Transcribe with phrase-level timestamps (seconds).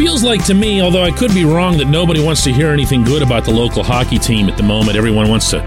[0.00, 3.04] Feels like to me, although I could be wrong, that nobody wants to hear anything
[3.04, 4.96] good about the local hockey team at the moment.
[4.96, 5.62] Everyone wants to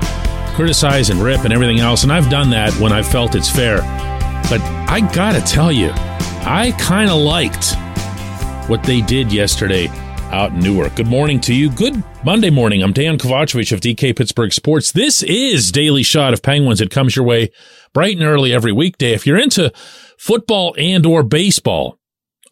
[0.56, 3.78] criticize and rip and everything else, and I've done that when I felt it's fair.
[4.50, 7.76] But I gotta tell you, I kind of liked
[8.68, 9.88] what they did yesterday
[10.32, 10.96] out in Newark.
[10.96, 11.70] Good morning to you.
[11.70, 12.82] Good Monday morning.
[12.82, 14.94] I'm Dejan Kovacevic of DK Pittsburgh Sports.
[14.94, 16.82] This is Daily Shot of Penguins.
[16.82, 17.52] It comes your way
[17.94, 19.14] bright and early every weekday.
[19.14, 19.72] If you're into
[20.18, 22.00] football and or baseball,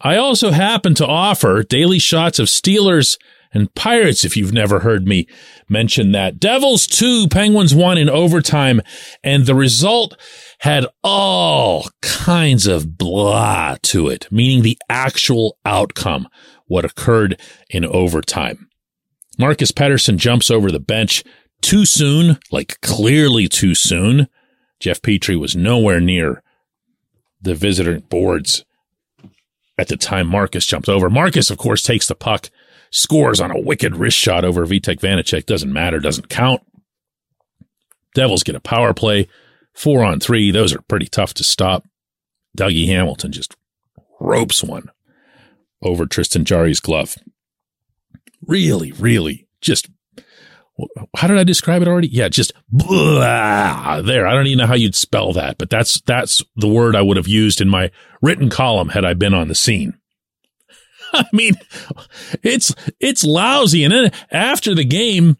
[0.04, 3.18] I also happen to offer daily shots of Steelers
[3.54, 5.28] and Pirates if you've never heard me
[5.68, 6.40] mention that.
[6.40, 8.80] Devils 2, Penguins 1 in overtime,
[9.22, 10.18] and the result
[10.60, 16.28] had all kinds of blah to it, meaning the actual outcome,
[16.66, 17.40] what occurred
[17.70, 18.68] in overtime.
[19.38, 21.22] Marcus Pettersson jumps over the bench
[21.60, 24.26] too soon, like clearly too soon.
[24.80, 26.42] Jeff Petry was nowhere near
[27.40, 28.64] the visitor boards
[29.78, 31.08] at the time Marcus jumps over.
[31.08, 32.50] Marcus, of course, takes the puck,
[32.90, 35.46] scores on a wicked wrist shot over Vitek Vanecek.
[35.46, 36.62] Doesn't matter, doesn't count.
[38.14, 39.28] Devils get a power play,
[39.72, 40.50] four on three.
[40.50, 41.84] Those are pretty tough to stop.
[42.56, 43.56] Dougie Hamilton just
[44.20, 44.90] ropes one
[45.82, 47.16] over Tristan Jarry's glove.
[48.46, 49.88] Really, really, just
[51.16, 52.08] how did I describe it already?
[52.08, 54.26] Yeah, just blah, there.
[54.26, 57.16] I don't even know how you'd spell that, but that's that's the word I would
[57.16, 59.98] have used in my written column had I been on the scene.
[61.12, 61.54] I mean,
[62.42, 63.84] it's it's lousy.
[63.84, 65.36] And then after the game,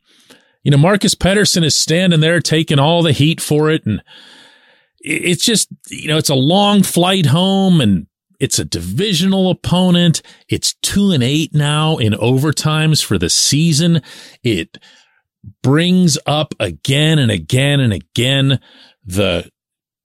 [0.62, 4.02] you know, Marcus Pettersson is standing there taking all the heat for it, and
[5.00, 8.06] it's just you know, it's a long flight home, and
[8.39, 10.20] it's a divisional opponent.
[10.48, 14.02] It's two and eight now in overtimes for the season.
[14.42, 14.78] It
[15.62, 18.61] brings up again and again and again
[19.05, 19.51] the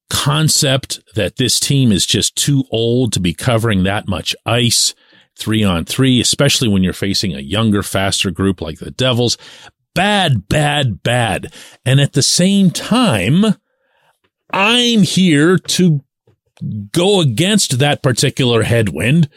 [0.09, 4.95] concept that this team is just too old to be covering that much ice
[5.37, 9.37] three on three, especially when you're facing a younger, faster group like the Devils.
[9.93, 11.53] Bad, bad, bad.
[11.85, 13.43] And at the same time,
[14.51, 16.01] I'm here to
[16.91, 19.29] go against that particular headwind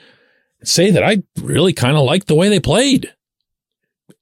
[0.61, 3.13] and say that I really kind of like the way they played.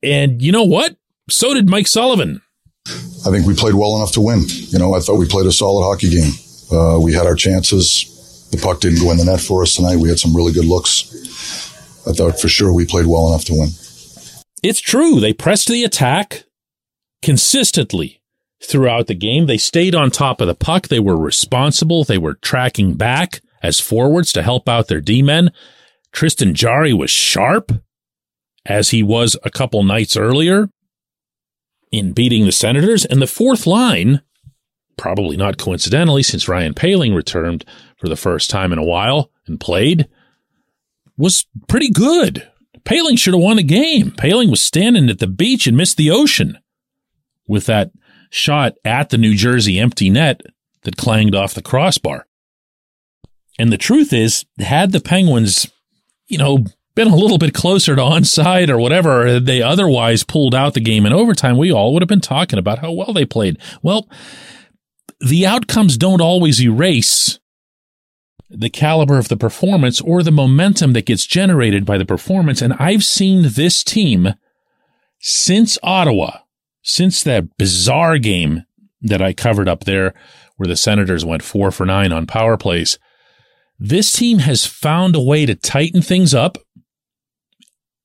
[0.03, 0.97] And you know what?
[1.31, 2.43] So did Mike Sullivan.
[2.87, 4.45] I think we played well enough to win.
[4.47, 6.33] You know, I thought we played a solid hockey game.
[6.73, 8.49] Uh, we had our chances.
[8.51, 9.97] The puck didn't go in the net for us tonight.
[9.97, 11.15] We had some really good looks.
[12.07, 13.69] I thought for sure we played well enough to win.
[14.63, 15.21] It's true.
[15.21, 16.45] They pressed the attack
[17.23, 18.23] consistently
[18.63, 19.47] throughout the game.
[19.47, 20.89] They stayed on top of the puck.
[20.89, 22.05] They were responsible.
[22.05, 25.53] They were tracking back as forwards to help out their D men.
[26.13, 27.71] Tristan Jarry was sharp
[28.65, 30.71] as he was a couple nights earlier
[31.91, 33.05] in beating the Senators.
[33.05, 34.23] And the fourth line,
[34.97, 37.65] probably not coincidentally, since Ryan Poehling returned
[37.97, 40.09] for the first time in a while and played,
[41.17, 42.49] was pretty good.
[42.85, 44.13] Poehling should have won the game.
[44.13, 46.59] Poehling was standing at the beach and missed the ocean
[47.47, 47.91] with that
[48.31, 50.43] shot at the New Jersey empty net
[50.83, 52.27] that clanged off the crossbar.
[53.59, 55.69] And the truth is, had the Penguins,
[56.29, 56.65] you know,
[56.99, 61.07] been a little bit closer to onside or whatever they otherwise pulled out the game
[61.07, 63.57] in overtime, we all would have been talking about how well they played.
[63.83, 64.09] Well,
[65.21, 67.39] the outcomes don't always erase
[68.51, 72.61] the caliber of the performance or the momentum that gets generated by the performance.
[72.61, 74.35] And I've seen this team
[75.21, 76.39] since Ottawa,
[76.83, 78.65] since that bizarre game
[79.03, 80.15] that I covered up there
[80.57, 82.99] where the Senators went four for nine on power plays.
[83.79, 86.59] This team has found a way to tighten things up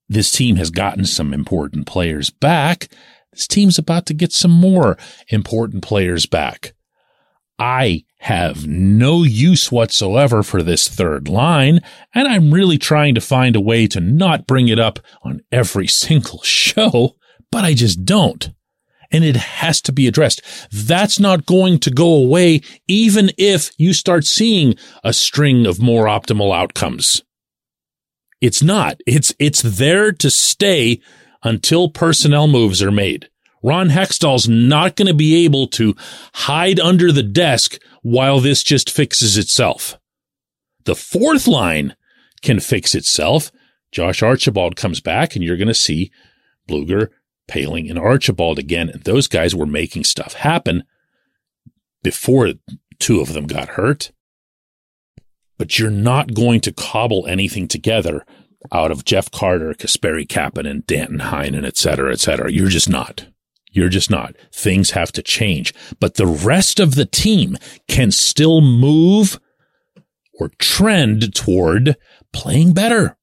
[0.10, 2.88] this team has gotten some important players back.
[3.32, 4.98] This team's about to get some more
[5.30, 6.74] important players back.
[7.60, 11.82] I have no use whatsoever for this third line,
[12.14, 15.88] and I'm really trying to find a way to not bring it up on every
[16.06, 17.16] single show,
[17.52, 18.52] but I just don't.
[19.12, 20.42] And it has to be addressed.
[20.72, 26.06] That's not going to go away even if you start seeing a string of more
[26.06, 27.22] optimal outcomes.
[28.44, 29.00] It's not.
[29.08, 31.00] It's, it's there to stay
[31.44, 33.30] until personnel moves are made.
[33.64, 35.96] Ron Hextall's not going to be able to
[36.34, 39.98] hide under the desk while this just fixes itself.
[40.84, 41.96] The fourth line
[42.42, 43.50] can fix itself.
[43.94, 46.12] Josh Archibald comes back and you're going to see
[46.68, 47.12] Blueger,
[47.48, 48.90] Poehling, and Archibald again.
[48.90, 50.84] And those guys were making stuff happen
[52.02, 52.56] before
[53.00, 54.12] two of them got hurt
[55.64, 58.26] but you're not going to cobble anything together
[58.74, 62.52] out of Jeff Carter, Kasperi Kapanen, Danton Heinen, et cetera, et cetera.
[62.52, 63.28] You're just not.
[63.72, 64.36] You're just not.
[64.52, 65.74] Things have to change.
[66.02, 67.56] But the rest of the team
[67.88, 69.40] can still move
[70.38, 71.96] or trend toward
[72.34, 73.16] playing better.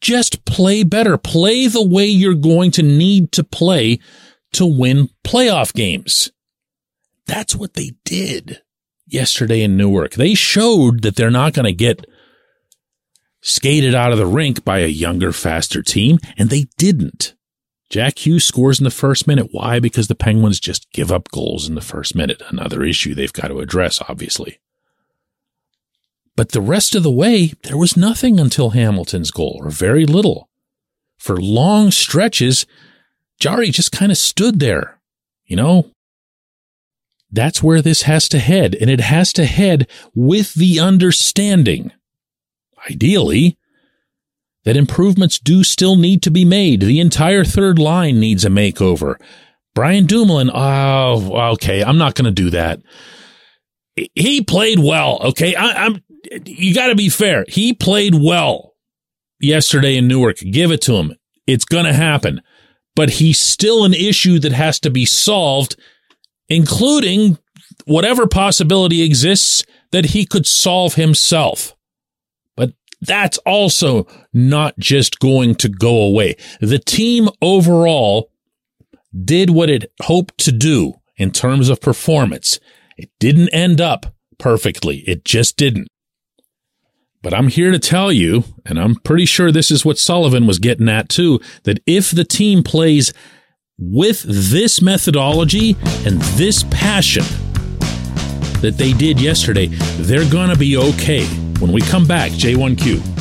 [0.00, 1.18] Just play better.
[1.18, 3.98] Play the way you're going to need to play
[4.54, 6.32] to win playoff games.
[7.26, 8.62] That's what they did
[9.06, 10.14] yesterday in Newark.
[10.14, 12.06] They showed that they're not going to get
[13.40, 17.34] skated out of the rink by a younger, faster team, and they didn't.
[17.88, 19.48] Jack Hughes scores in the first minute.
[19.52, 19.78] Why?
[19.78, 22.42] Because the Penguins just give up goals in the first minute.
[22.48, 24.58] Another issue they've got to address, obviously.
[26.34, 30.50] But the rest of the way, there was nothing until Hamilton's goal, or very little.
[31.16, 32.66] For long stretches,
[33.38, 34.98] Jarry just kind of stood there.
[35.46, 35.92] You know,
[37.36, 41.92] that's where this has to head, and it has to head with the understanding,
[42.90, 43.58] ideally,
[44.64, 46.80] that improvements do still need to be made.
[46.80, 49.14] The entire third line needs a makeover.
[49.74, 52.80] Brian Dumoulin, oh, okay, I'm not going to do that.
[54.14, 55.54] He played well, okay?
[55.54, 56.02] I, am
[56.44, 57.44] you got to be fair.
[57.48, 58.74] He played well
[59.40, 60.38] yesterday in Newark.
[60.38, 61.14] Give it to him.
[61.46, 62.42] It's going to happen.
[62.94, 65.76] But he's still an issue that has to be solved,
[66.48, 67.38] including
[67.84, 71.74] whatever possibility exists that he could solve himself.
[72.56, 76.36] But that's also not just going to go away.
[76.60, 78.30] The team overall
[79.24, 82.60] did what it hoped to do in terms of performance.
[82.96, 84.98] It didn't end up perfectly.
[85.06, 85.88] It just didn't.
[87.22, 90.58] But I'm here to tell you, and I'm pretty sure this is what Sullivan was
[90.58, 93.12] getting at too, that if the team plays
[93.78, 95.76] with this methodology
[96.06, 97.24] and this passion
[98.62, 99.66] that they did yesterday,
[99.98, 101.26] they're going to be okay.
[101.58, 103.15] When we come back, J1Q.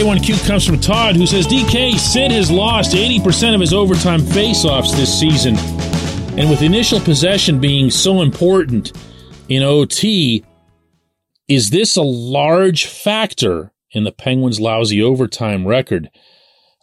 [0.00, 4.96] J1Q comes from Todd, who says DK Sid has lost 80% of his overtime faceoffs
[4.96, 5.56] this season.
[6.38, 8.96] And with initial possession being so important
[9.50, 10.42] in OT,
[11.48, 16.08] is this a large factor in the Penguins' lousy overtime record?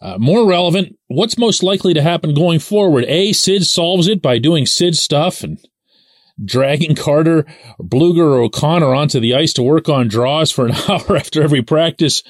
[0.00, 3.04] Uh, more relevant, what's most likely to happen going forward?
[3.08, 5.58] A, Sid solves it by doing Sid stuff and
[6.44, 7.44] dragging Carter,
[7.80, 11.62] Blueger, or O'Connor onto the ice to work on draws for an hour after every
[11.62, 12.22] practice,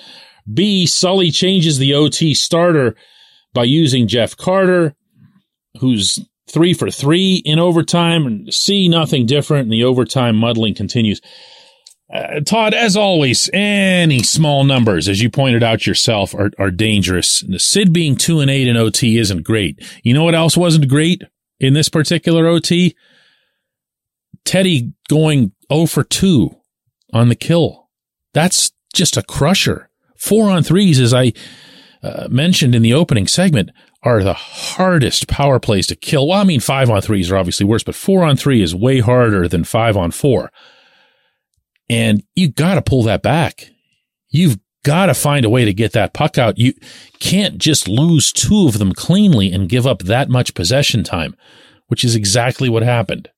[0.52, 2.94] B, Sully changes the OT starter
[3.54, 4.94] by using Jeff Carter,
[5.80, 6.18] who's
[6.48, 11.20] three for three in overtime, and C, nothing different, and the overtime muddling continues.
[12.12, 17.40] Uh, Todd, as always, any small numbers, as you pointed out yourself, are, are dangerous.
[17.40, 19.78] The Sid being two and eight in OT isn't great.
[20.02, 21.22] You know what else wasn't great
[21.60, 22.96] in this particular OT?
[24.46, 26.50] Teddy going 0 for 2
[27.12, 27.90] on the kill.
[28.32, 29.87] That's just a crusher.
[30.18, 31.32] Four on threes, as I
[32.02, 33.70] uh, mentioned in the opening segment,
[34.02, 36.28] are the hardest power plays to kill.
[36.28, 39.00] Well, I mean, five on threes are obviously worse, but four on three is way
[39.00, 40.50] harder than five on four.
[41.88, 43.70] And you got to pull that back.
[44.28, 46.58] You've got to find a way to get that puck out.
[46.58, 46.74] You
[47.18, 51.34] can't just lose two of them cleanly and give up that much possession time,
[51.88, 53.30] which is exactly what happened.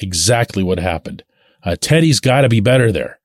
[0.00, 1.24] Exactly what happened.
[1.64, 3.17] Uh, Teddy's got to be better there.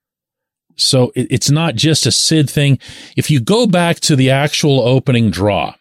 [0.75, 2.79] So it, it's not just a Sid thing.
[3.15, 5.75] If you go back to the actual opening draw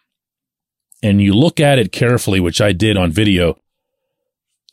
[1.01, 3.57] and you look at it carefully, which I did on video,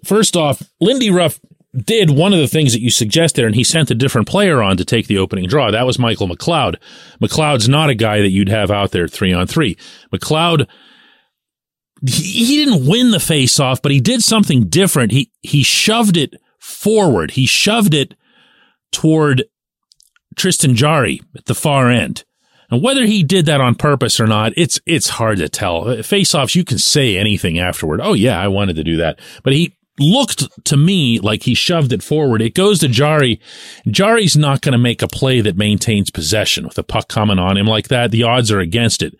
[0.04, 1.40] first off, Lindy Ruff
[1.72, 4.60] did one of the things that you suggest there, and he sent a different player
[4.60, 5.70] on to take the opening draw.
[5.70, 6.76] That was Michael McLeod.
[7.22, 9.76] McLeod's not a guy that you'd have out there three on three.
[10.12, 10.66] McLeod,
[12.04, 15.12] he, he didn't win the face off, but he did something different.
[15.12, 17.32] He, he shoved it forward.
[17.32, 18.14] He shoved it
[18.90, 19.44] toward
[20.36, 22.24] Tristan Jarry at the far end.
[22.70, 26.02] And whether he did that on purpose or not, it's it's hard to tell.
[26.02, 28.00] Face-offs, you can say anything afterward.
[28.00, 31.92] Oh yeah, I wanted to do that, but he looked to me like he shoved
[31.92, 32.40] it forward.
[32.40, 33.40] It goes to Jarry.
[33.88, 37.56] Jarry's not going to make a play that maintains possession with a puck coming on
[37.56, 38.12] him like that.
[38.12, 39.14] The odds are against it,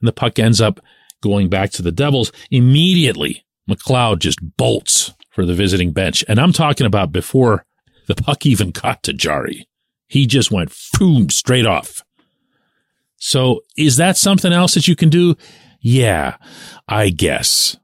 [0.00, 0.80] and the puck ends up
[1.20, 3.44] going back to the Devils immediately.
[3.68, 7.66] McLeod just bolts for the visiting bench, and I'm talking about before
[8.06, 9.66] the puck even got to Jarry.
[10.06, 12.02] He just went boom straight off.
[13.16, 15.36] So is that something else that you can do?
[15.80, 16.36] Yeah,
[16.88, 17.76] I guess.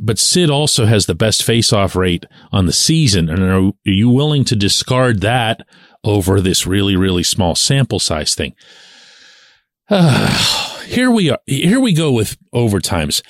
[0.00, 3.28] But Sid also has the best face-off rate on the season.
[3.28, 5.64] And are, you willing to discard that
[6.02, 8.54] over this really, really small sample size thing?
[9.88, 11.38] Uh, here we are.
[11.46, 13.22] Here we go with overtimes.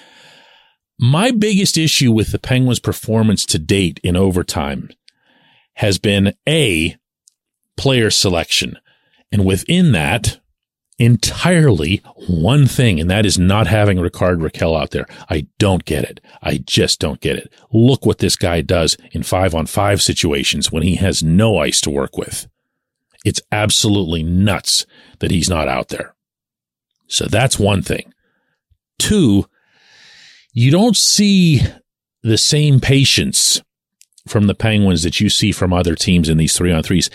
[0.99, 4.90] My biggest issue with the Penguins' performance to date in overtime
[5.75, 6.97] has been A,
[7.76, 8.78] player selection.
[9.33, 10.40] And within that,
[10.99, 15.07] entirely one thing, and that is not having Rickard Rakell out there.
[15.28, 16.21] I don't get it.
[16.43, 17.52] I just don't get it.
[17.73, 21.81] Look what this guy does in five on five situations when he has no ice
[21.83, 22.47] to work with.
[23.25, 24.87] It's absolutely nuts
[25.19, 26.14] that he's not out there.
[27.07, 28.12] So that's one thing.
[28.99, 29.47] Two,
[30.52, 31.61] you don't see
[32.23, 33.62] the same patience
[34.28, 37.11] from the Penguins that you see from other teams in these three on threes.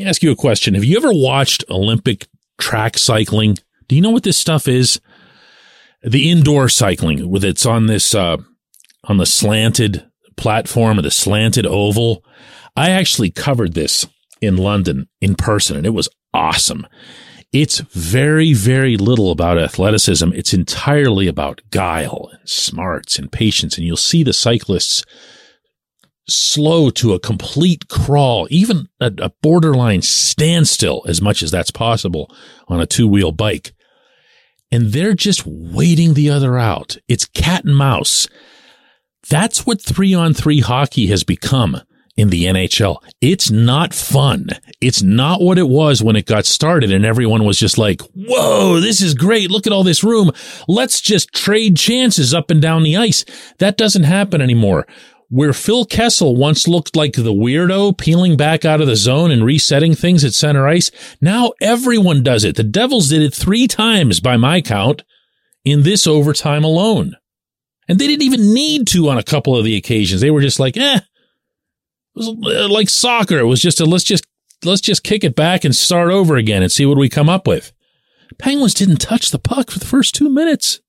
[0.00, 0.72] Let me ask you a question.
[0.72, 2.26] Have you ever watched Olympic
[2.56, 3.58] track cycling?
[3.86, 4.98] Do you know what this stuff is?
[6.02, 8.38] The indoor cycling with it's on this, uh,
[9.04, 12.24] on the slanted platform or the slanted oval.
[12.74, 14.06] I actually covered this
[14.40, 16.86] in London in person and it was awesome.
[17.52, 20.32] It's very, very little about athleticism.
[20.32, 23.76] It's entirely about guile and smarts and patience.
[23.76, 25.04] And you'll see the cyclists
[26.30, 32.34] slow to a complete crawl, even a, a borderline standstill as much as that's possible
[32.68, 33.72] on a two wheel bike.
[34.72, 36.96] And they're just waiting the other out.
[37.08, 38.28] It's cat and mouse.
[39.28, 41.80] That's what three on three hockey has become
[42.16, 42.98] in the NHL.
[43.20, 44.48] It's not fun.
[44.80, 48.80] It's not what it was when it got started and everyone was just like, whoa,
[48.80, 49.50] this is great.
[49.50, 50.30] Look at all this room.
[50.68, 53.24] Let's just trade chances up and down the ice.
[53.58, 54.86] That doesn't happen anymore.
[55.30, 59.44] Where Phil Kessel once looked like the weirdo peeling back out of the zone and
[59.44, 62.56] resetting things at center ice, now everyone does it.
[62.56, 65.04] The Devils did it three times by my count
[65.64, 67.14] in this overtime alone.
[67.88, 70.20] And they didn't even need to on a couple of the occasions.
[70.20, 71.04] They were just like, eh, It
[72.14, 73.38] was uh, like soccer.
[73.38, 74.26] It was just a let's just
[74.64, 77.46] let's just kick it back and start over again and see what we come up
[77.46, 77.72] with.
[78.38, 80.80] Penguins didn't touch the puck for the first two minutes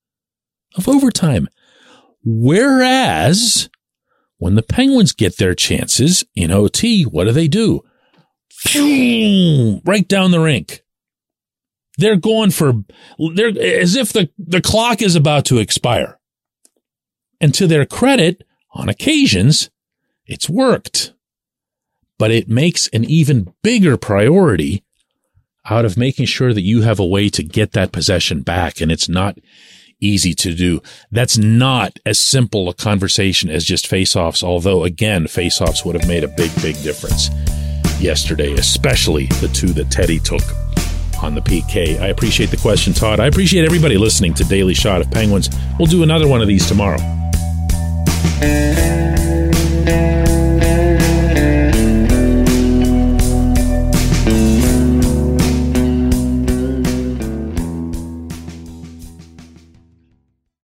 [0.76, 1.48] of overtime.
[2.24, 3.70] Whereas
[4.42, 7.82] when the Penguins get their chances in OT, what do they do?
[9.86, 10.82] Right down the rink.
[12.00, 12.74] They're going for,
[13.36, 16.20] they're as if the, the clock is about to expire.
[17.40, 18.44] And to their credit,
[18.74, 19.70] on occasions,
[20.26, 21.14] it's worked.
[22.18, 24.84] But it makes an even bigger priority
[25.70, 28.82] out of making sure that you have a way to get that possession back.
[28.82, 29.38] And it's not
[30.02, 30.82] easy to do.
[31.12, 34.44] That's not as simple a conversation as just face-offs.
[34.44, 37.30] Although again, face-offs would have made a big, big difference
[38.02, 40.42] yesterday, especially the two that Teddy took
[41.24, 42.00] on the PK.
[42.00, 43.20] I appreciate the question, Todd.
[43.20, 45.50] I appreciate everybody listening to Daily Shot of Penguins.
[45.78, 47.00] We'll do another one of these tomorrow.